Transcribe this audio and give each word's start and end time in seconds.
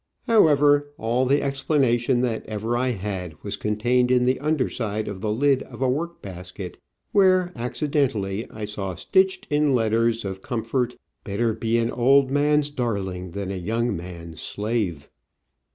However, 0.25 0.89
all 0.97 1.27
the 1.27 1.43
explanation 1.43 2.21
that 2.21 2.43
ever 2.47 2.75
I 2.75 2.89
had 2.89 3.35
was 3.43 3.55
contained 3.55 4.09
in 4.09 4.25
the 4.25 4.39
underside 4.39 5.07
of 5.07 5.21
the 5.21 5.31
lid 5.31 5.61
of 5.61 5.79
a 5.79 5.87
work 5.87 6.23
basket, 6.23 6.79
where, 7.11 7.51
accidentally, 7.55 8.49
I 8.49 8.65
saw 8.65 8.95
stitched, 8.95 9.45
in 9.51 9.75
letters 9.75 10.25
of 10.25 10.41
com 10.41 10.63
fort,'' 10.63 10.95
Better 11.23 11.53
be 11.53 11.77
an 11.77 11.91
old 11.91 12.31
man's 12.31 12.71
darling 12.71 13.29
than 13.29 13.51
a 13.51 13.55
young 13.57 13.95
man's 13.95 14.41
slave.'' 14.41 15.07